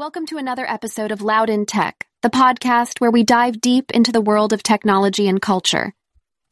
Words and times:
Welcome 0.00 0.24
to 0.28 0.38
another 0.38 0.64
episode 0.66 1.12
of 1.12 1.20
Loud 1.20 1.50
in 1.50 1.66
Tech, 1.66 2.06
the 2.22 2.30
podcast 2.30 3.02
where 3.02 3.10
we 3.10 3.22
dive 3.22 3.60
deep 3.60 3.90
into 3.90 4.12
the 4.12 4.22
world 4.22 4.54
of 4.54 4.62
technology 4.62 5.28
and 5.28 5.42
culture. 5.42 5.92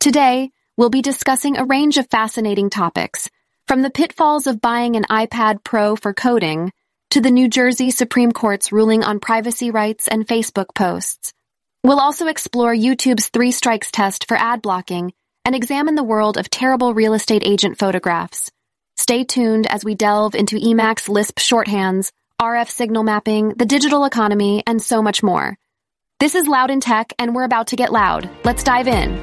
Today, 0.00 0.50
we'll 0.76 0.90
be 0.90 1.00
discussing 1.00 1.56
a 1.56 1.64
range 1.64 1.96
of 1.96 2.10
fascinating 2.10 2.68
topics, 2.68 3.30
from 3.66 3.80
the 3.80 3.88
pitfalls 3.88 4.46
of 4.46 4.60
buying 4.60 4.96
an 4.96 5.04
iPad 5.04 5.64
Pro 5.64 5.96
for 5.96 6.12
coding 6.12 6.74
to 7.08 7.22
the 7.22 7.30
New 7.30 7.48
Jersey 7.48 7.90
Supreme 7.90 8.32
Court's 8.32 8.70
ruling 8.70 9.02
on 9.02 9.18
privacy 9.18 9.70
rights 9.70 10.08
and 10.08 10.26
Facebook 10.26 10.74
posts. 10.74 11.32
We'll 11.82 12.00
also 12.00 12.26
explore 12.26 12.74
YouTube's 12.74 13.30
three 13.30 13.52
strikes 13.52 13.90
test 13.90 14.28
for 14.28 14.36
ad 14.36 14.60
blocking 14.60 15.14
and 15.46 15.54
examine 15.54 15.94
the 15.94 16.02
world 16.02 16.36
of 16.36 16.50
terrible 16.50 16.92
real 16.92 17.14
estate 17.14 17.44
agent 17.46 17.78
photographs. 17.78 18.50
Stay 18.98 19.24
tuned 19.24 19.66
as 19.68 19.86
we 19.86 19.94
delve 19.94 20.34
into 20.34 20.56
Emacs 20.56 21.08
Lisp 21.08 21.38
shorthands 21.38 22.12
RF 22.40 22.70
signal 22.70 23.02
mapping, 23.02 23.48
the 23.54 23.66
digital 23.66 24.04
economy, 24.04 24.62
and 24.64 24.80
so 24.80 25.02
much 25.02 25.24
more. 25.24 25.58
This 26.20 26.36
is 26.36 26.46
Loud 26.46 26.70
in 26.70 26.78
Tech, 26.78 27.12
and 27.18 27.34
we're 27.34 27.42
about 27.42 27.68
to 27.68 27.76
get 27.76 27.90
loud. 27.90 28.30
Let's 28.44 28.62
dive 28.62 28.86
in. 28.86 29.16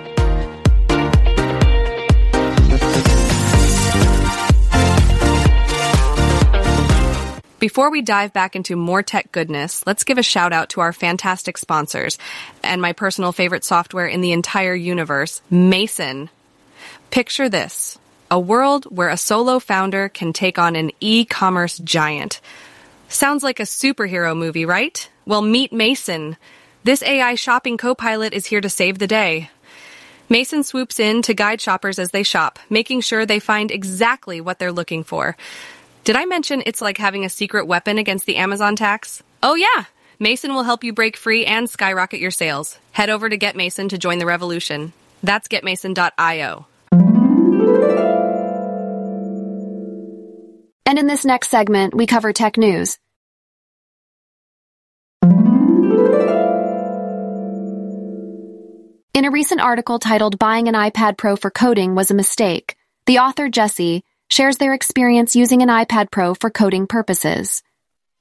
Before 7.58 7.90
we 7.90 8.02
dive 8.02 8.34
back 8.34 8.54
into 8.54 8.76
more 8.76 9.02
tech 9.02 9.32
goodness, 9.32 9.88
let's 9.88 10.04
give 10.04 10.18
a 10.18 10.24
shout 10.24 10.52
out 10.52 10.68
to 10.72 10.82
our 10.82 10.92
fantastic 10.92 11.58
sponsors 11.58 12.18
and 12.64 12.82
my 12.82 12.92
personal 12.92 13.32
favorite 13.32 13.64
software 13.64 14.08
in 14.08 14.20
the 14.20 14.34
entire 14.34 14.76
universe, 14.76 15.42
Mason. 15.50 16.30
Picture 17.12 17.48
this 17.48 17.98
a 18.30 18.40
world 18.40 18.86
where 18.86 19.08
a 19.08 19.16
solo 19.18 19.60
founder 19.60 20.10
can 20.10 20.34
take 20.34 20.60
on 20.60 20.76
an 20.76 20.92
e 21.00 21.24
commerce 21.24 21.78
giant. 21.78 22.42
Sounds 23.08 23.44
like 23.44 23.60
a 23.60 23.64
superhero 23.64 24.36
movie, 24.36 24.66
right? 24.66 25.10
Well, 25.26 25.42
meet 25.42 25.72
Mason. 25.72 26.38
This 26.84 27.02
AI 27.04 27.36
shopping 27.36 27.78
co-pilot 27.78 28.34
is 28.34 28.46
here 28.46 28.62
to 28.62 28.70
save 28.70 29.00
the 29.00 29.08
day. 29.08 29.50
Mason 30.28 30.64
swoops 30.64 31.00
in 31.00 31.22
to 31.24 31.34
guide 31.34 31.62
shoppers 31.62 32.00
as 32.00 32.12
they 32.12 32.24
shop, 32.24 32.60
making 32.70 33.02
sure 33.02 33.26
they 33.26 33.40
find 33.40 33.72
exactly 33.72 34.42
what 34.42 34.60
they're 34.60 34.72
looking 34.72 35.04
for. 35.04 35.38
Did 36.04 36.16
I 36.16 36.26
mention 36.26 36.64
it's 36.66 36.82
like 36.82 36.98
having 36.98 37.26
a 37.26 37.30
secret 37.30 37.66
weapon 37.68 37.98
against 37.98 38.26
the 38.26 38.38
Amazon 38.38 38.76
tax? 38.76 39.24
Oh 39.44 39.56
yeah! 39.56 39.86
Mason 40.20 40.54
will 40.54 40.64
help 40.64 40.84
you 40.84 40.94
break 40.94 41.18
free 41.18 41.46
and 41.46 41.70
skyrocket 41.70 42.20
your 42.20 42.32
sales. 42.32 42.80
Head 42.92 43.10
over 43.10 43.30
to 43.30 43.38
Get 43.38 43.56
Mason 43.56 43.90
to 43.90 43.98
join 43.98 44.20
the 44.20 44.26
revolution. 44.26 44.94
That's 45.22 45.48
getmason.io. 45.48 46.68
And 50.96 51.02
in 51.02 51.08
this 51.08 51.26
next 51.26 51.50
segment, 51.50 51.94
we 51.94 52.08
cover 52.08 52.32
tech 52.32 52.56
news. 52.56 52.98
In 59.14 59.26
a 59.26 59.30
recent 59.30 59.60
article 59.60 60.00
titled 60.00 60.40
Buying 60.40 60.70
an 60.70 60.74
iPad 60.74 61.18
Pro 61.18 61.36
for 61.36 61.52
Coding 61.52 61.96
Was 61.96 62.12
a 62.12 62.14
Mistake, 62.14 62.78
the 63.08 63.20
author 63.20 63.50
Jesse 63.50 64.06
shares 64.30 64.56
their 64.56 64.74
experience 64.74 65.36
using 65.36 65.62
an 65.62 65.68
iPad 65.68 66.12
Pro 66.12 66.34
for 66.34 66.50
coding 66.50 66.88
purposes. 66.88 67.62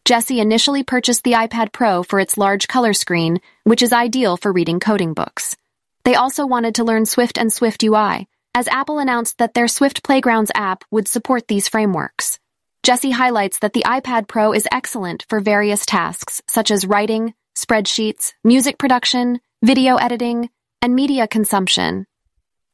Jesse 0.04 0.40
initially 0.40 0.82
purchased 0.82 1.22
the 1.22 1.34
iPad 1.34 1.72
Pro 1.72 2.02
for 2.02 2.18
its 2.18 2.36
large 2.36 2.66
color 2.66 2.92
screen, 2.92 3.38
which 3.62 3.82
is 3.82 3.92
ideal 3.92 4.36
for 4.36 4.52
reading 4.52 4.80
coding 4.80 5.14
books. 5.14 5.54
They 6.02 6.16
also 6.16 6.44
wanted 6.44 6.74
to 6.74 6.84
learn 6.84 7.06
Swift 7.06 7.38
and 7.38 7.52
Swift 7.52 7.84
UI, 7.84 8.26
as 8.52 8.66
Apple 8.66 8.98
announced 8.98 9.38
that 9.38 9.54
their 9.54 9.68
Swift 9.68 10.02
Playgrounds 10.02 10.50
app 10.56 10.82
would 10.90 11.06
support 11.06 11.46
these 11.46 11.68
frameworks. 11.68 12.40
Jesse 12.84 13.12
highlights 13.12 13.60
that 13.60 13.72
the 13.72 13.84
iPad 13.86 14.28
Pro 14.28 14.52
is 14.52 14.68
excellent 14.70 15.24
for 15.30 15.40
various 15.40 15.86
tasks 15.86 16.42
such 16.46 16.70
as 16.70 16.86
writing, 16.86 17.32
spreadsheets, 17.56 18.34
music 18.44 18.76
production, 18.76 19.40
video 19.62 19.96
editing, 19.96 20.50
and 20.82 20.94
media 20.94 21.26
consumption. 21.26 22.04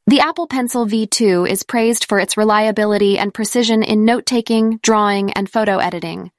The 0.07 0.19
Apple 0.19 0.47
Pencil 0.47 0.85
V2 0.85 1.49
is 1.49 1.63
praised 1.63 2.09
for 2.09 2.19
its 2.19 2.35
reliability 2.35 3.17
and 3.17 3.33
precision 3.33 3.83
in 3.83 4.03
note-taking, 4.03 4.81
drawing, 4.83 5.31
and 5.31 5.49
photo 5.49 5.77
editing. 5.77 6.29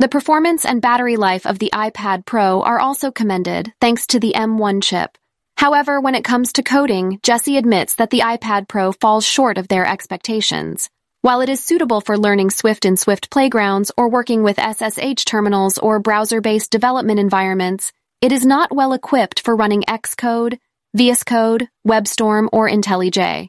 The 0.00 0.08
performance 0.08 0.64
and 0.64 0.82
battery 0.82 1.16
life 1.16 1.46
of 1.46 1.60
the 1.60 1.70
iPad 1.72 2.26
Pro 2.26 2.62
are 2.62 2.80
also 2.80 3.12
commended 3.12 3.72
thanks 3.80 4.08
to 4.08 4.18
the 4.18 4.32
M1 4.34 4.82
chip. 4.82 5.16
However, 5.56 6.00
when 6.00 6.16
it 6.16 6.24
comes 6.24 6.54
to 6.54 6.64
coding, 6.64 7.20
Jesse 7.22 7.56
admits 7.56 7.94
that 7.94 8.10
the 8.10 8.22
iPad 8.26 8.66
Pro 8.66 8.90
falls 8.90 9.24
short 9.24 9.58
of 9.58 9.68
their 9.68 9.86
expectations. 9.86 10.90
While 11.22 11.40
it 11.40 11.48
is 11.48 11.60
suitable 11.62 12.00
for 12.00 12.18
learning 12.18 12.50
Swift 12.50 12.84
in 12.84 12.96
Swift 12.96 13.30
playgrounds 13.30 13.92
or 13.96 14.10
working 14.10 14.42
with 14.42 14.58
SSH 14.58 15.24
terminals 15.24 15.78
or 15.78 16.00
browser-based 16.00 16.68
development 16.68 17.20
environments, 17.20 17.92
it 18.20 18.32
is 18.32 18.44
not 18.44 18.74
well 18.74 18.92
equipped 18.92 19.38
for 19.38 19.54
running 19.54 19.82
Xcode, 19.82 20.58
VS 20.94 21.22
Code, 21.22 21.68
WebStorm, 21.86 22.48
or 22.52 22.68
IntelliJ. 22.68 23.46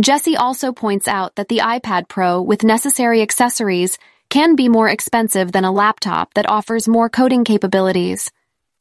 Jesse 0.00 0.36
also 0.38 0.72
points 0.72 1.06
out 1.06 1.34
that 1.34 1.48
the 1.48 1.58
iPad 1.58 2.08
Pro 2.08 2.40
with 2.40 2.64
necessary 2.64 3.20
accessories 3.20 3.98
can 4.30 4.56
be 4.56 4.70
more 4.70 4.88
expensive 4.88 5.52
than 5.52 5.66
a 5.66 5.72
laptop 5.72 6.32
that 6.32 6.48
offers 6.48 6.88
more 6.88 7.10
coding 7.10 7.44
capabilities. 7.44 8.30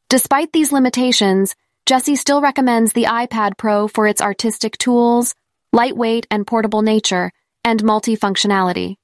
Despite 0.07 0.53
these 0.53 0.71
limitations, 0.71 1.57
Jesse 1.85 2.15
still 2.15 2.39
recommends 2.39 2.93
the 2.93 3.03
iPad 3.03 3.57
Pro 3.57 3.89
for 3.89 4.07
its 4.07 4.21
artistic 4.21 4.77
tools, 4.77 5.35
lightweight 5.73 6.25
and 6.31 6.47
portable 6.47 6.83
nature, 6.83 7.33
and 7.63 7.83
multifunctionality. 7.83 8.95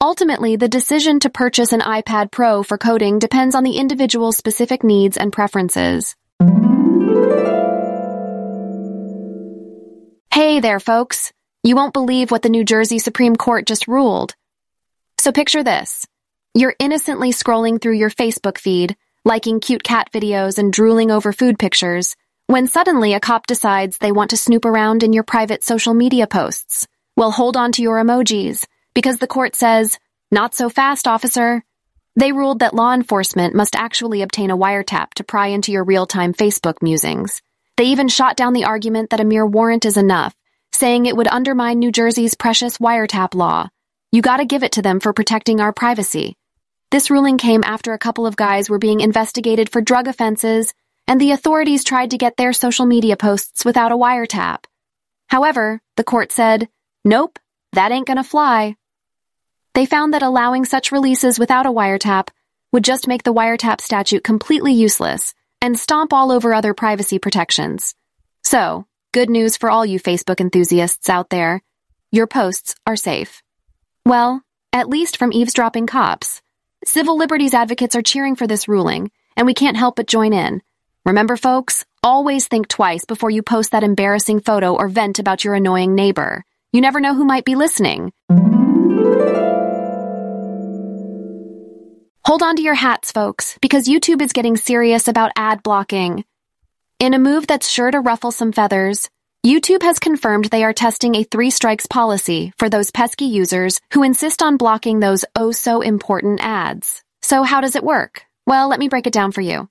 Ultimately, 0.00 0.56
the 0.56 0.68
decision 0.68 1.20
to 1.20 1.30
purchase 1.30 1.72
an 1.72 1.80
iPad 1.80 2.30
Pro 2.30 2.62
for 2.62 2.78
coding 2.78 3.18
depends 3.18 3.54
on 3.54 3.64
the 3.64 3.76
individual's 3.76 4.36
specific 4.36 4.82
needs 4.82 5.16
and 5.16 5.32
preferences. 5.32 6.16
Hey 10.32 10.60
there, 10.60 10.80
folks. 10.80 11.32
You 11.62 11.76
won't 11.76 11.92
believe 11.92 12.30
what 12.30 12.40
the 12.40 12.48
New 12.48 12.64
Jersey 12.64 12.98
Supreme 12.98 13.36
Court 13.36 13.66
just 13.66 13.88
ruled. 13.88 14.34
So 15.18 15.32
picture 15.32 15.62
this. 15.62 16.06
You're 16.54 16.74
innocently 16.78 17.32
scrolling 17.32 17.80
through 17.80 17.96
your 17.96 18.08
Facebook 18.08 18.56
feed, 18.56 18.96
liking 19.24 19.60
cute 19.60 19.82
cat 19.82 20.08
videos 20.14 20.56
and 20.56 20.72
drooling 20.72 21.10
over 21.10 21.32
food 21.32 21.58
pictures, 21.58 22.16
when 22.46 22.66
suddenly 22.66 23.12
a 23.12 23.20
cop 23.20 23.46
decides 23.46 23.98
they 23.98 24.12
want 24.12 24.30
to 24.30 24.38
snoop 24.38 24.64
around 24.64 25.02
in 25.02 25.12
your 25.12 25.24
private 25.24 25.62
social 25.62 25.92
media 25.92 26.26
posts. 26.26 26.88
Well, 27.16 27.30
hold 27.30 27.56
on 27.56 27.72
to 27.72 27.82
your 27.82 28.02
emojis, 28.02 28.66
because 28.94 29.18
the 29.18 29.26
court 29.26 29.54
says, 29.54 29.98
not 30.30 30.54
so 30.54 30.68
fast, 30.68 31.08
officer. 31.08 31.62
They 32.16 32.32
ruled 32.32 32.60
that 32.60 32.74
law 32.74 32.92
enforcement 32.92 33.54
must 33.54 33.76
actually 33.76 34.22
obtain 34.22 34.50
a 34.50 34.56
wiretap 34.56 35.14
to 35.14 35.24
pry 35.24 35.48
into 35.48 35.72
your 35.72 35.84
real-time 35.84 36.34
Facebook 36.34 36.82
musings. 36.82 37.42
They 37.76 37.84
even 37.86 38.08
shot 38.08 38.36
down 38.36 38.52
the 38.52 38.64
argument 38.64 39.10
that 39.10 39.20
a 39.20 39.24
mere 39.24 39.46
warrant 39.46 39.84
is 39.84 39.96
enough, 39.96 40.34
saying 40.72 41.06
it 41.06 41.16
would 41.16 41.28
undermine 41.28 41.78
New 41.78 41.92
Jersey's 41.92 42.34
precious 42.34 42.78
wiretap 42.78 43.34
law. 43.34 43.68
You 44.12 44.22
gotta 44.22 44.44
give 44.44 44.62
it 44.62 44.72
to 44.72 44.82
them 44.82 45.00
for 45.00 45.12
protecting 45.12 45.60
our 45.60 45.72
privacy. 45.72 46.36
This 46.90 47.10
ruling 47.10 47.38
came 47.38 47.62
after 47.64 47.92
a 47.92 47.98
couple 47.98 48.26
of 48.26 48.36
guys 48.36 48.68
were 48.68 48.78
being 48.78 49.00
investigated 49.00 49.70
for 49.70 49.80
drug 49.80 50.08
offenses, 50.08 50.74
and 51.06 51.20
the 51.20 51.30
authorities 51.30 51.84
tried 51.84 52.10
to 52.10 52.18
get 52.18 52.36
their 52.36 52.52
social 52.52 52.86
media 52.86 53.16
posts 53.16 53.64
without 53.64 53.92
a 53.92 53.96
wiretap. 53.96 54.64
However, 55.28 55.80
the 55.96 56.04
court 56.04 56.32
said, 56.32 56.68
Nope, 57.04 57.38
that 57.72 57.92
ain't 57.92 58.06
gonna 58.06 58.24
fly. 58.24 58.76
They 59.74 59.86
found 59.86 60.14
that 60.14 60.22
allowing 60.22 60.64
such 60.64 60.92
releases 60.92 61.38
without 61.38 61.66
a 61.66 61.72
wiretap 61.72 62.28
would 62.72 62.84
just 62.84 63.08
make 63.08 63.22
the 63.22 63.34
wiretap 63.34 63.80
statute 63.80 64.24
completely 64.24 64.72
useless 64.72 65.34
and 65.62 65.78
stomp 65.78 66.12
all 66.12 66.30
over 66.32 66.52
other 66.52 66.74
privacy 66.74 67.18
protections. 67.18 67.94
So, 68.42 68.86
good 69.12 69.30
news 69.30 69.56
for 69.56 69.70
all 69.70 69.84
you 69.84 70.00
Facebook 70.00 70.40
enthusiasts 70.40 71.08
out 71.08 71.30
there. 71.30 71.62
Your 72.10 72.26
posts 72.26 72.74
are 72.86 72.96
safe. 72.96 73.42
Well, 74.04 74.42
at 74.72 74.88
least 74.88 75.16
from 75.16 75.32
eavesdropping 75.32 75.86
cops. 75.86 76.42
Civil 76.84 77.16
liberties 77.16 77.54
advocates 77.54 77.94
are 77.94 78.02
cheering 78.02 78.36
for 78.36 78.46
this 78.46 78.68
ruling, 78.68 79.10
and 79.36 79.46
we 79.46 79.54
can't 79.54 79.76
help 79.76 79.96
but 79.96 80.06
join 80.06 80.32
in. 80.32 80.62
Remember, 81.04 81.36
folks, 81.36 81.84
always 82.02 82.48
think 82.48 82.68
twice 82.68 83.04
before 83.04 83.30
you 83.30 83.42
post 83.42 83.72
that 83.72 83.84
embarrassing 83.84 84.40
photo 84.40 84.74
or 84.74 84.88
vent 84.88 85.18
about 85.18 85.44
your 85.44 85.54
annoying 85.54 85.94
neighbor. 85.94 86.44
You 86.72 86.80
never 86.80 87.00
know 87.00 87.14
who 87.14 87.24
might 87.24 87.44
be 87.44 87.56
listening. 87.56 88.12
Hold 92.24 92.42
on 92.42 92.54
to 92.56 92.62
your 92.62 92.74
hats, 92.74 93.10
folks, 93.10 93.58
because 93.60 93.88
YouTube 93.88 94.22
is 94.22 94.32
getting 94.32 94.56
serious 94.56 95.08
about 95.08 95.32
ad 95.34 95.64
blocking. 95.64 96.24
In 97.00 97.12
a 97.12 97.18
move 97.18 97.48
that's 97.48 97.68
sure 97.68 97.90
to 97.90 97.98
ruffle 97.98 98.30
some 98.30 98.52
feathers, 98.52 99.10
YouTube 99.44 99.82
has 99.82 99.98
confirmed 99.98 100.44
they 100.44 100.62
are 100.62 100.72
testing 100.72 101.16
a 101.16 101.24
three 101.24 101.50
strikes 101.50 101.86
policy 101.86 102.52
for 102.56 102.68
those 102.68 102.92
pesky 102.92 103.24
users 103.24 103.80
who 103.92 104.04
insist 104.04 104.40
on 104.40 104.58
blocking 104.58 105.00
those 105.00 105.24
oh 105.34 105.50
so 105.50 105.80
important 105.80 106.38
ads. 106.40 107.02
So 107.20 107.42
how 107.42 107.60
does 107.60 107.74
it 107.74 107.82
work? 107.82 108.22
Well, 108.46 108.68
let 108.68 108.78
me 108.78 108.88
break 108.88 109.08
it 109.08 109.12
down 109.12 109.32
for 109.32 109.40
you. 109.40 109.68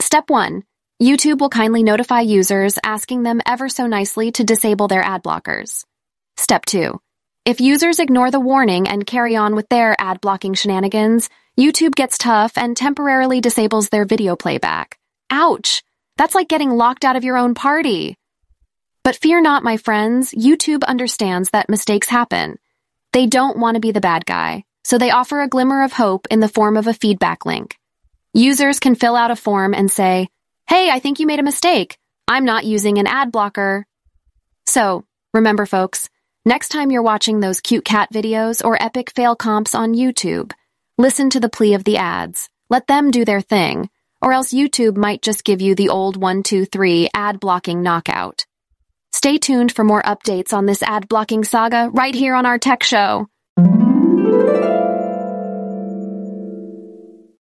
Step 0.00 0.30
one, 0.30 0.62
YouTube 1.02 1.40
will 1.40 1.48
kindly 1.48 1.82
notify 1.82 2.20
users 2.20 2.78
asking 2.84 3.24
them 3.24 3.40
ever 3.46 3.68
so 3.68 3.88
nicely 3.88 4.30
to 4.32 4.44
disable 4.44 4.86
their 4.86 5.02
ad 5.02 5.24
blockers. 5.24 5.84
Step 6.36 6.64
2. 6.66 7.00
If 7.44 7.60
users 7.60 7.98
ignore 7.98 8.30
the 8.30 8.40
warning 8.40 8.88
and 8.88 9.06
carry 9.06 9.36
on 9.36 9.54
with 9.54 9.68
their 9.68 9.96
ad 9.98 10.20
blocking 10.20 10.54
shenanigans, 10.54 11.28
YouTube 11.58 11.94
gets 11.94 12.18
tough 12.18 12.56
and 12.56 12.76
temporarily 12.76 13.40
disables 13.40 13.88
their 13.88 14.04
video 14.04 14.36
playback. 14.36 14.98
Ouch! 15.30 15.82
That's 16.16 16.34
like 16.34 16.48
getting 16.48 16.70
locked 16.70 17.04
out 17.04 17.16
of 17.16 17.24
your 17.24 17.36
own 17.36 17.54
party. 17.54 18.16
But 19.02 19.16
fear 19.16 19.40
not, 19.40 19.64
my 19.64 19.78
friends, 19.78 20.32
YouTube 20.32 20.84
understands 20.84 21.50
that 21.50 21.70
mistakes 21.70 22.08
happen. 22.08 22.58
They 23.12 23.26
don't 23.26 23.58
want 23.58 23.76
to 23.76 23.80
be 23.80 23.92
the 23.92 24.00
bad 24.00 24.26
guy, 24.26 24.64
so 24.84 24.98
they 24.98 25.10
offer 25.10 25.40
a 25.40 25.48
glimmer 25.48 25.82
of 25.82 25.92
hope 25.92 26.26
in 26.30 26.40
the 26.40 26.48
form 26.48 26.76
of 26.76 26.86
a 26.86 26.94
feedback 26.94 27.46
link. 27.46 27.76
Users 28.34 28.78
can 28.78 28.94
fill 28.94 29.16
out 29.16 29.30
a 29.30 29.36
form 29.36 29.74
and 29.74 29.90
say, 29.90 30.28
Hey, 30.68 30.90
I 30.90 31.00
think 31.00 31.18
you 31.18 31.26
made 31.26 31.40
a 31.40 31.42
mistake. 31.42 31.98
I'm 32.28 32.44
not 32.44 32.64
using 32.64 32.98
an 32.98 33.06
ad 33.06 33.32
blocker. 33.32 33.86
So, 34.66 35.04
remember 35.34 35.66
folks, 35.66 36.08
next 36.44 36.68
time 36.70 36.90
you're 36.90 37.02
watching 37.02 37.40
those 37.40 37.60
cute 37.60 37.84
cat 37.84 38.12
videos 38.12 38.64
or 38.64 38.82
epic 38.82 39.12
fail 39.14 39.36
comps 39.36 39.74
on 39.74 39.94
YouTube, 39.94 40.52
listen 40.98 41.30
to 41.30 41.40
the 41.40 41.48
plea 41.48 41.74
of 41.74 41.84
the 41.84 41.96
ads. 41.96 42.48
Let 42.68 42.86
them 42.86 43.10
do 43.10 43.24
their 43.24 43.40
thing, 43.40 43.90
or 44.22 44.32
else 44.32 44.52
YouTube 44.52 44.96
might 44.96 45.22
just 45.22 45.44
give 45.44 45.60
you 45.60 45.74
the 45.74 45.88
old 45.88 46.16
123 46.16 47.10
ad 47.14 47.40
blocking 47.40 47.82
knockout. 47.82 48.46
Stay 49.12 49.38
tuned 49.38 49.72
for 49.72 49.84
more 49.84 50.02
updates 50.02 50.52
on 50.52 50.66
this 50.66 50.82
ad 50.82 51.08
blocking 51.08 51.42
saga 51.44 51.90
right 51.92 52.14
here 52.14 52.34
on 52.34 52.46
our 52.46 52.58
tech 52.58 52.82
show. 52.82 53.26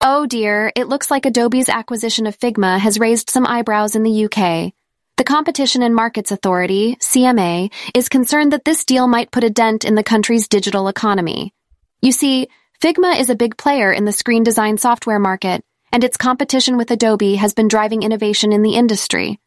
Oh 0.02 0.26
dear, 0.28 0.72
it 0.76 0.88
looks 0.88 1.12
like 1.12 1.26
Adobe's 1.26 1.70
acquisition 1.70 2.26
of 2.26 2.40
Figma 2.40 2.80
has 2.80 3.00
raised 3.00 3.30
some 3.30 3.46
eyebrows 3.46 3.96
in 3.96 4.04
the 4.04 4.26
UK. 4.26 4.74
The 5.20 5.26
Competition 5.26 5.84
and 5.84 5.94
Markets 5.94 6.32
Authority, 6.32 6.96
CMA, 7.02 7.74
is 7.94 8.08
concerned 8.08 8.54
that 8.54 8.64
this 8.64 8.86
deal 8.86 9.06
might 9.06 9.32
put 9.32 9.44
a 9.44 9.50
dent 9.50 9.84
in 9.84 9.96
the 9.96 10.02
country's 10.02 10.48
digital 10.48 10.88
economy. 10.88 11.54
You 12.02 12.14
see, 12.14 12.48
Figma 12.82 13.20
is 13.20 13.30
a 13.30 13.36
big 13.36 13.58
player 13.58 13.92
in 13.92 14.06
the 14.06 14.14
screen 14.14 14.44
design 14.44 14.78
software 14.78 15.20
market, 15.20 15.62
and 15.92 16.06
its 16.06 16.16
competition 16.16 16.78
with 16.78 16.90
Adobe 16.90 17.36
has 17.36 17.54
been 17.54 17.68
driving 17.68 18.04
innovation 18.04 18.54
in 18.54 18.62
the 18.62 18.76
industry. 18.76 19.42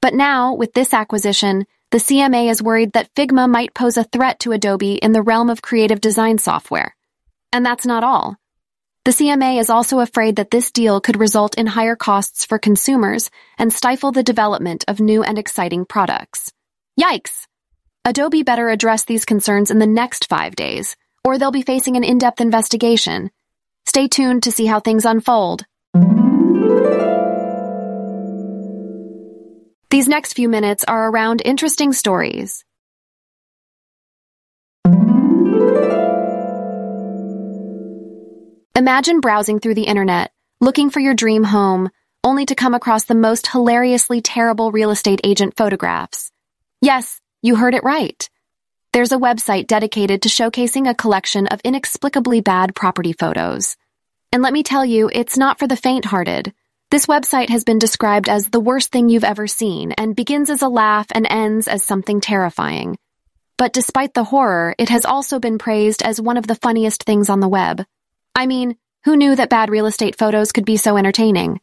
But 0.00 0.14
now, 0.14 0.54
with 0.54 0.72
this 0.74 0.94
acquisition, 0.94 1.66
the 1.90 1.98
CMA 1.98 2.48
is 2.48 2.62
worried 2.62 2.92
that 2.92 3.12
Figma 3.16 3.50
might 3.50 3.74
pose 3.74 3.96
a 3.96 4.04
threat 4.04 4.38
to 4.40 4.52
Adobe 4.52 4.94
in 4.94 5.10
the 5.10 5.22
realm 5.22 5.50
of 5.50 5.60
creative 5.60 6.00
design 6.00 6.38
software. 6.38 6.94
And 7.52 7.66
that's 7.66 7.84
not 7.84 8.04
all. 8.04 8.36
The 9.06 9.12
CMA 9.12 9.60
is 9.60 9.70
also 9.70 10.00
afraid 10.00 10.34
that 10.34 10.50
this 10.50 10.72
deal 10.72 11.00
could 11.00 11.16
result 11.16 11.54
in 11.54 11.68
higher 11.68 11.94
costs 11.94 12.44
for 12.44 12.58
consumers 12.58 13.30
and 13.56 13.72
stifle 13.72 14.10
the 14.10 14.24
development 14.24 14.84
of 14.88 14.98
new 14.98 15.22
and 15.22 15.38
exciting 15.38 15.84
products. 15.84 16.52
Yikes! 17.00 17.46
Adobe 18.04 18.42
better 18.42 18.68
address 18.68 19.04
these 19.04 19.24
concerns 19.24 19.70
in 19.70 19.78
the 19.78 19.86
next 19.86 20.28
five 20.28 20.56
days, 20.56 20.96
or 21.22 21.38
they'll 21.38 21.52
be 21.52 21.62
facing 21.62 21.96
an 21.96 22.02
in-depth 22.02 22.40
investigation. 22.40 23.30
Stay 23.84 24.08
tuned 24.08 24.42
to 24.42 24.50
see 24.50 24.66
how 24.66 24.80
things 24.80 25.04
unfold. 25.04 25.64
These 29.88 30.08
next 30.08 30.32
few 30.32 30.48
minutes 30.48 30.82
are 30.88 31.08
around 31.08 31.42
interesting 31.44 31.92
stories. 31.92 32.64
Imagine 38.76 39.20
browsing 39.20 39.58
through 39.58 39.72
the 39.72 39.86
internet, 39.86 40.32
looking 40.60 40.90
for 40.90 41.00
your 41.00 41.14
dream 41.14 41.44
home, 41.44 41.88
only 42.22 42.44
to 42.44 42.54
come 42.54 42.74
across 42.74 43.04
the 43.04 43.14
most 43.14 43.46
hilariously 43.46 44.20
terrible 44.20 44.70
real 44.70 44.90
estate 44.90 45.22
agent 45.24 45.56
photographs. 45.56 46.30
Yes, 46.82 47.22
you 47.40 47.56
heard 47.56 47.74
it 47.74 47.84
right. 47.84 48.28
There's 48.92 49.12
a 49.12 49.16
website 49.16 49.66
dedicated 49.66 50.20
to 50.20 50.28
showcasing 50.28 50.90
a 50.90 50.94
collection 50.94 51.46
of 51.46 51.62
inexplicably 51.64 52.42
bad 52.42 52.74
property 52.74 53.14
photos. 53.14 53.78
And 54.30 54.42
let 54.42 54.52
me 54.52 54.62
tell 54.62 54.84
you, 54.84 55.08
it's 55.10 55.38
not 55.38 55.58
for 55.58 55.66
the 55.66 55.74
faint-hearted. 55.74 56.52
This 56.90 57.06
website 57.06 57.48
has 57.48 57.64
been 57.64 57.78
described 57.78 58.28
as 58.28 58.50
the 58.50 58.60
worst 58.60 58.92
thing 58.92 59.08
you've 59.08 59.24
ever 59.24 59.46
seen 59.46 59.92
and 59.92 60.14
begins 60.14 60.50
as 60.50 60.60
a 60.60 60.68
laugh 60.68 61.06
and 61.12 61.26
ends 61.30 61.66
as 61.66 61.82
something 61.82 62.20
terrifying. 62.20 62.98
But 63.56 63.72
despite 63.72 64.12
the 64.12 64.24
horror, 64.24 64.74
it 64.76 64.90
has 64.90 65.06
also 65.06 65.40
been 65.40 65.56
praised 65.56 66.02
as 66.02 66.20
one 66.20 66.36
of 66.36 66.46
the 66.46 66.56
funniest 66.56 67.04
things 67.04 67.30
on 67.30 67.40
the 67.40 67.48
web. 67.48 67.82
I 68.38 68.44
mean, 68.44 68.76
who 69.04 69.16
knew 69.16 69.34
that 69.34 69.48
bad 69.48 69.70
real 69.70 69.86
estate 69.86 70.18
photos 70.18 70.52
could 70.52 70.66
be 70.66 70.76
so 70.76 70.98
entertaining? 70.98 71.58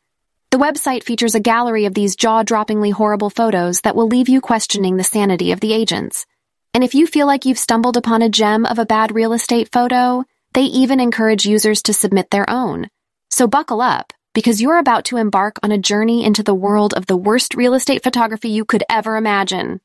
The 0.49 0.57
website 0.57 1.03
features 1.03 1.35
a 1.35 1.39
gallery 1.39 1.85
of 1.85 1.93
these 1.93 2.15
jaw-droppingly 2.15 2.91
horrible 2.91 3.29
photos 3.29 3.81
that 3.81 3.95
will 3.95 4.07
leave 4.07 4.27
you 4.27 4.41
questioning 4.41 4.97
the 4.97 5.03
sanity 5.03 5.51
of 5.51 5.59
the 5.59 5.71
agents. 5.71 6.25
And 6.73 6.83
if 6.83 6.95
you 6.95 7.05
feel 7.05 7.27
like 7.27 7.45
you've 7.45 7.59
stumbled 7.59 7.95
upon 7.95 8.23
a 8.23 8.29
gem 8.29 8.65
of 8.65 8.79
a 8.79 8.87
bad 8.87 9.13
real 9.13 9.33
estate 9.33 9.69
photo, 9.71 10.23
they 10.53 10.63
even 10.63 10.99
encourage 10.99 11.45
users 11.45 11.83
to 11.83 11.93
submit 11.93 12.31
their 12.31 12.49
own. 12.49 12.89
So 13.29 13.47
buckle 13.47 13.79
up 13.79 14.11
because 14.33 14.59
you're 14.59 14.79
about 14.79 15.05
to 15.05 15.17
embark 15.17 15.57
on 15.61 15.71
a 15.71 15.77
journey 15.77 16.25
into 16.25 16.41
the 16.41 16.55
world 16.55 16.95
of 16.95 17.05
the 17.05 17.17
worst 17.17 17.53
real 17.53 17.75
estate 17.75 18.01
photography 18.01 18.49
you 18.49 18.65
could 18.65 18.83
ever 18.89 19.15
imagine. 19.15 19.79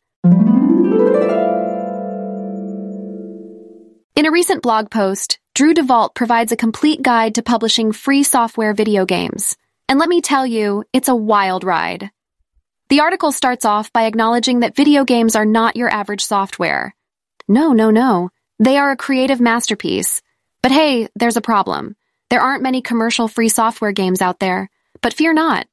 In 4.19 4.27
a 4.27 4.33
recent 4.33 4.65
blog 4.65 4.91
post, 4.91 5.39
Drew 5.55 5.75
DeVault 5.75 6.13
provides 6.13 6.51
a 6.51 6.57
complete 6.57 7.03
guide 7.03 7.37
to 7.37 7.43
publishing 7.45 7.93
free 7.93 8.25
software 8.25 8.75
video 8.75 9.07
games. 9.07 9.57
And 9.89 10.01
let 10.01 10.09
me 10.09 10.21
tell 10.21 10.45
you, 10.45 10.83
it's 10.93 11.07
a 11.07 11.15
wild 11.15 11.63
ride. 11.63 12.11
The 12.89 12.99
article 12.99 13.31
starts 13.31 13.65
off 13.65 13.93
by 13.93 14.07
acknowledging 14.07 14.59
that 14.59 14.75
video 14.75 15.05
games 15.05 15.37
are 15.37 15.45
not 15.45 15.77
your 15.77 15.89
average 15.89 16.25
software. 16.25 16.97
No, 17.47 17.73
no, 17.73 17.93
no. 17.93 18.31
They 18.59 18.77
are 18.77 18.91
a 18.91 18.97
creative 18.97 19.41
masterpiece. 19.41 20.21
But 20.65 20.73
hey, 20.73 21.07
there's 21.15 21.37
a 21.37 21.41
problem. 21.53 21.95
There 22.29 22.41
aren't 22.41 22.65
many 22.65 22.83
commercial 22.83 23.29
free 23.29 23.49
software 23.49 23.93
games 23.93 24.21
out 24.21 24.41
there, 24.41 24.69
but 25.01 25.15
fear 25.15 25.33
not. 25.33 25.69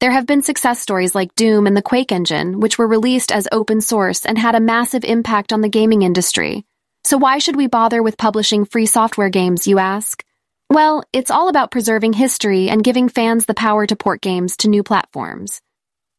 There 0.00 0.12
have 0.12 0.24
been 0.24 0.40
success 0.40 0.80
stories 0.80 1.14
like 1.14 1.34
Doom 1.34 1.66
and 1.66 1.76
the 1.76 1.82
Quake 1.82 2.12
engine, 2.12 2.60
which 2.60 2.78
were 2.78 2.88
released 2.88 3.30
as 3.30 3.46
open 3.52 3.82
source 3.82 4.24
and 4.24 4.38
had 4.38 4.54
a 4.54 4.60
massive 4.74 5.04
impact 5.04 5.52
on 5.52 5.60
the 5.60 5.68
gaming 5.68 6.00
industry. 6.00 6.64
So 7.04 7.18
why 7.18 7.38
should 7.38 7.56
we 7.56 7.66
bother 7.66 8.02
with 8.02 8.18
publishing 8.18 8.64
free 8.64 8.86
software 8.86 9.30
games, 9.30 9.66
you 9.66 9.78
ask? 9.78 10.24
Well, 10.68 11.02
it's 11.12 11.30
all 11.30 11.48
about 11.48 11.70
preserving 11.70 12.12
history 12.12 12.68
and 12.68 12.84
giving 12.84 13.08
fans 13.08 13.46
the 13.46 13.54
power 13.54 13.86
to 13.86 13.96
port 13.96 14.20
games 14.20 14.56
to 14.58 14.68
new 14.68 14.82
platforms. 14.82 15.60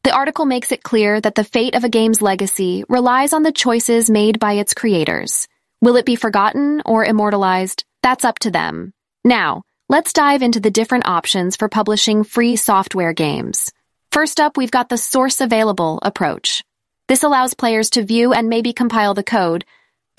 The 0.04 0.14
article 0.14 0.46
makes 0.46 0.72
it 0.72 0.84
clear 0.84 1.22
that 1.22 1.36
the 1.36 1.44
fate 1.44 1.76
of 1.76 1.84
a 1.84 1.90
game's 1.90 2.22
legacy 2.22 2.84
relies 2.90 3.34
on 3.34 3.44
the 3.44 3.52
choices 3.52 4.10
made 4.10 4.40
by 4.40 4.54
its 4.54 4.74
creators. 4.74 5.48
Will 5.82 5.96
it 5.96 6.06
be 6.06 6.16
forgotten 6.16 6.82
or 6.86 7.06
immortalized? 7.06 7.86
That's 8.02 8.26
up 8.26 8.40
to 8.40 8.52
them. 8.52 8.94
Now, 9.24 9.64
Let's 9.92 10.14
dive 10.14 10.42
into 10.42 10.62
the 10.62 10.72
different 10.72 11.06
options 11.06 11.58
for 11.58 11.68
publishing 11.68 12.24
free 12.24 12.56
software 12.56 13.12
games. 13.12 13.74
First 14.14 14.40
up, 14.40 14.56
we've 14.56 14.72
got 14.72 14.88
the 14.88 14.98
source 14.98 15.42
available 15.42 16.00
approach. 16.02 16.64
This 17.10 17.24
allows 17.24 17.56
players 17.56 17.90
to 17.90 18.06
view 18.06 18.32
and 18.32 18.48
maybe 18.48 18.72
compile 18.72 19.14
the 19.14 19.22
code, 19.22 19.66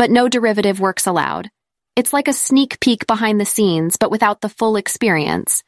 but 0.02 0.10
no 0.10 0.28
derivative 0.28 0.80
works 0.80 1.06
allowed. 1.06 1.48
It's 1.94 2.12
like 2.12 2.26
a 2.26 2.32
sneak 2.32 2.80
peek 2.80 3.06
behind 3.06 3.40
the 3.40 3.44
scenes, 3.44 3.96
but 3.96 4.10
without 4.10 4.40
the 4.40 4.48
full 4.48 4.74
experience. 4.74 5.62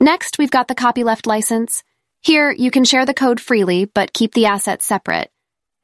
Next, 0.00 0.36
we've 0.36 0.50
got 0.50 0.66
the 0.66 0.74
copyleft 0.74 1.28
license. 1.28 1.84
Here, 2.22 2.50
you 2.50 2.72
can 2.72 2.82
share 2.82 3.06
the 3.06 3.14
code 3.14 3.38
freely, 3.38 3.84
but 3.84 4.12
keep 4.12 4.34
the 4.34 4.46
assets 4.46 4.84
separate. 4.84 5.30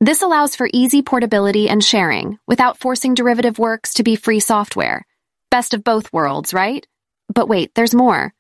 This 0.01 0.23
allows 0.23 0.57
for 0.57 0.69
easy 0.73 1.03
portability 1.03 1.69
and 1.69 1.85
sharing, 1.85 2.41
without 2.49 2.81
forcing 2.81 3.15
derivative 3.15 3.61
works 3.61 3.95
to 3.95 4.03
be 4.03 4.17
free 4.17 4.41
software. 4.41 5.07
Best 5.49 5.73
of 5.73 5.85
both 5.85 6.13
worlds, 6.13 6.53
right? 6.53 6.85
But 7.33 7.47
wait, 7.47 7.77
there's 7.77 7.95
more. 7.95 8.35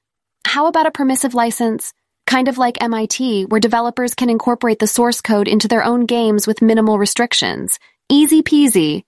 How 0.44 0.66
about 0.66 0.88
a 0.88 0.90
permissive 0.90 1.34
license? 1.34 1.92
Kind 2.26 2.48
of 2.48 2.58
like 2.58 2.82
MIT, 2.82 3.44
where 3.44 3.60
developers 3.60 4.16
can 4.16 4.30
incorporate 4.30 4.80
the 4.80 4.88
source 4.88 5.20
code 5.20 5.46
into 5.46 5.68
their 5.68 5.84
own 5.84 6.06
games 6.06 6.44
with 6.44 6.60
minimal 6.60 6.98
restrictions. 6.98 7.78
Easy 8.10 8.42
peasy. 8.42 9.04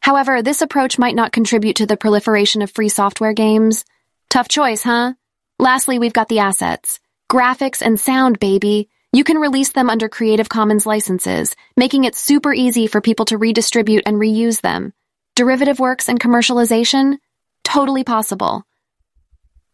However, 0.00 0.42
this 0.42 0.62
approach 0.62 0.98
might 0.98 1.14
not 1.14 1.32
contribute 1.32 1.76
to 1.76 1.86
the 1.86 1.96
proliferation 1.96 2.62
of 2.62 2.70
free 2.70 2.88
software 2.88 3.32
games. 3.32 3.84
Tough 4.28 4.48
choice, 4.48 4.82
huh? 4.82 5.14
Lastly, 5.58 5.98
we've 5.98 6.12
got 6.12 6.28
the 6.28 6.38
assets. 6.38 7.00
Graphics 7.30 7.82
and 7.82 8.00
sound, 8.00 8.40
baby. 8.40 8.88
You 9.12 9.24
can 9.24 9.38
release 9.38 9.72
them 9.72 9.90
under 9.90 10.08
Creative 10.08 10.48
Commons 10.48 10.86
licenses, 10.86 11.54
making 11.76 12.04
it 12.04 12.14
super 12.14 12.54
easy 12.54 12.86
for 12.86 13.00
people 13.00 13.26
to 13.26 13.38
redistribute 13.38 14.04
and 14.06 14.16
reuse 14.16 14.60
them. 14.60 14.92
Derivative 15.36 15.78
works 15.78 16.08
and 16.08 16.18
commercialization? 16.18 17.18
Totally 17.64 18.04
possible. 18.04 18.64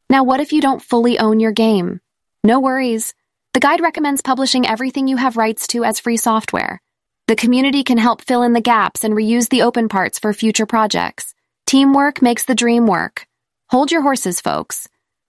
Now, 0.09 0.25
what 0.25 0.41
if 0.41 0.53
you 0.53 0.61
don't 0.61 0.83
fully 0.83 1.19
own 1.19 1.41
your 1.41 1.53
game? 1.53 2.01
No 2.43 2.61
worries. 2.61 3.15
The 3.55 3.61
guide 3.61 3.81
recommends 3.81 4.23
publishing 4.23 4.67
everything 4.67 5.09
you 5.09 5.17
have 5.17 5.37
rights 5.37 5.67
to 5.69 5.85
as 5.85 6.01
free 6.01 6.17
software. 6.17 6.81
The 7.29 7.35
community 7.35 7.83
can 7.83 7.99
help 7.99 8.23
fill 8.23 8.45
in 8.45 8.53
the 8.53 8.61
gaps 8.61 9.03
and 9.03 9.13
reuse 9.13 9.49
the 9.49 9.63
open 9.63 9.89
parts 9.89 10.17
for 10.17 10.33
future 10.33 10.65
projects. 10.65 11.35
Teamwork 11.67 12.23
makes 12.23 12.45
the 12.45 12.55
dream 12.55 12.87
work. 12.87 13.27
Hold 13.69 13.91
your 13.91 14.03
horses, 14.03 14.41
folks. 14.41 14.87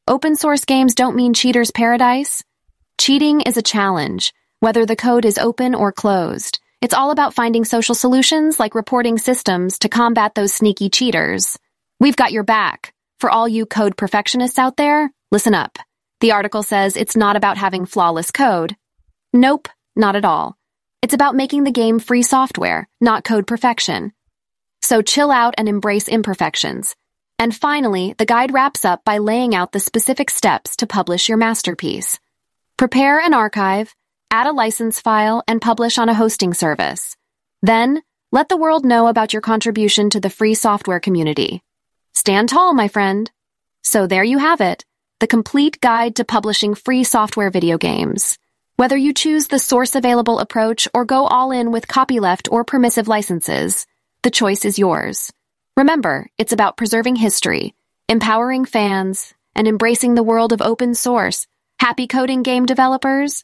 Open 0.07 0.35
source 0.35 0.63
games 0.63 0.93
don't 0.93 1.15
mean 1.15 1.33
cheater's 1.33 1.71
paradise. 1.71 2.43
Cheating 2.99 3.41
is 3.41 3.57
a 3.57 3.63
challenge, 3.63 4.31
whether 4.59 4.85
the 4.85 4.95
code 4.95 5.25
is 5.25 5.39
open 5.39 5.73
or 5.73 5.91
closed. 5.91 6.59
It's 6.83 6.93
all 6.93 7.09
about 7.09 7.33
finding 7.33 7.65
social 7.65 7.95
solutions 7.95 8.59
like 8.59 8.75
reporting 8.75 9.17
systems 9.17 9.79
to 9.79 9.89
combat 9.89 10.35
those 10.35 10.53
sneaky 10.53 10.91
cheaters. 10.91 11.57
We've 11.99 12.15
got 12.15 12.31
your 12.31 12.43
back. 12.43 12.93
For 13.19 13.31
all 13.31 13.47
you 13.47 13.65
code 13.65 13.97
perfectionists 13.97 14.59
out 14.59 14.77
there, 14.77 15.11
listen 15.31 15.55
up. 15.55 15.79
The 16.19 16.33
article 16.33 16.61
says 16.61 16.95
it's 16.95 17.15
not 17.15 17.35
about 17.35 17.57
having 17.57 17.87
flawless 17.87 18.29
code. 18.29 18.75
Nope, 19.33 19.67
not 19.95 20.15
at 20.15 20.25
all. 20.25 20.57
It's 21.01 21.13
about 21.13 21.35
making 21.35 21.63
the 21.63 21.71
game 21.71 21.99
free 21.99 22.23
software, 22.23 22.89
not 22.99 23.23
code 23.23 23.45
perfection. 23.45 24.13
So 24.81 25.01
chill 25.01 25.31
out 25.31 25.53
and 25.57 25.69
embrace 25.69 26.07
imperfections. 26.07 26.95
And 27.39 27.55
finally, 27.55 28.15
the 28.17 28.25
guide 28.25 28.51
wraps 28.51 28.83
up 28.83 29.05
by 29.05 29.19
laying 29.19 29.53
out 29.53 29.71
the 29.71 29.79
specific 29.79 30.29
steps 30.29 30.75
to 30.77 30.87
publish 30.87 31.29
your 31.29 31.37
masterpiece. 31.37 32.19
Prepare 32.77 33.19
an 33.19 33.33
archive, 33.33 33.95
add 34.31 34.47
a 34.47 34.51
license 34.51 34.99
file, 34.99 35.43
and 35.47 35.61
publish 35.61 35.97
on 35.97 36.09
a 36.09 36.15
hosting 36.15 36.53
service. 36.53 37.15
Then, 37.61 38.01
let 38.31 38.49
the 38.49 38.57
world 38.57 38.83
know 38.83 39.07
about 39.07 39.33
your 39.33 39.41
contribution 39.41 40.09
to 40.09 40.19
the 40.19 40.29
free 40.31 40.55
software 40.55 40.99
community. 40.99 41.61
Stand 42.13 42.49
tall, 42.49 42.73
my 42.73 42.87
friend. 42.87 43.31
So 43.83 44.07
there 44.07 44.23
you 44.23 44.39
have 44.39 44.61
it, 44.61 44.83
the 45.19 45.27
complete 45.27 45.79
guide 45.79 46.15
to 46.15 46.25
publishing 46.25 46.73
free 46.73 47.03
software 47.03 47.51
video 47.51 47.77
games. 47.77 48.37
Whether 48.77 48.95
you 48.95 49.11
choose 49.11 49.47
the 49.47 49.57
source 49.57 49.95
available 49.95 50.37
approach 50.37 50.87
or 50.93 51.03
go 51.03 51.25
all 51.25 51.49
in 51.49 51.71
with 51.71 51.87
copyleft 51.87 52.47
or 52.51 52.63
permissive 52.63 53.07
licenses, 53.07 53.87
the 54.21 54.29
choice 54.29 54.65
is 54.65 54.77
yours. 54.77 55.33
Remember, 55.75 56.27
it's 56.37 56.53
about 56.53 56.77
preserving 56.77 57.15
history, 57.15 57.73
empowering 58.07 58.65
fans, 58.65 59.33
and 59.55 59.67
embracing 59.67 60.13
the 60.13 60.21
world 60.21 60.53
of 60.53 60.61
open 60.61 60.93
source. 60.93 61.47
Happy 61.79 62.05
coding 62.05 62.43
game 62.43 62.67
developers! 62.67 63.43